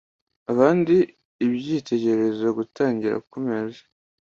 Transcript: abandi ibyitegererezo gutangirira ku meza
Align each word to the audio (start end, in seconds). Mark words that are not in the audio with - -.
abandi 0.51 0.95
ibyitegererezo 1.45 2.47
gutangirira 2.57 3.17
ku 3.29 3.37
meza 3.47 3.81